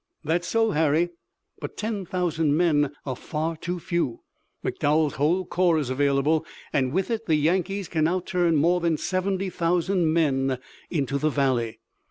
"That's 0.23 0.47
so, 0.47 0.71
Harry, 0.71 1.11
but 1.59 1.77
ten 1.77 2.07
thousand 2.07 2.57
men 2.57 2.91
are 3.05 3.15
far 3.15 3.55
too 3.55 3.77
few. 3.79 4.21
McDowell's 4.65 5.13
whole 5.13 5.45
corps 5.45 5.77
is 5.77 5.91
available, 5.91 6.43
and 6.73 6.91
with 6.91 7.11
it 7.11 7.27
the 7.27 7.35
Yankees 7.35 7.87
can 7.87 8.05
now 8.05 8.19
turn 8.19 8.55
more 8.55 8.79
than 8.79 8.97
seventy 8.97 9.51
thousand 9.51 10.11
men 10.11 10.57
into 10.89 11.19
the 11.19 11.29
valley." 11.29 11.81